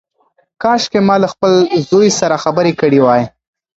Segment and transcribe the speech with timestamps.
[0.61, 1.51] کاشکي ما له خپل
[1.89, 3.23] زوی سره خبرې کړې وای.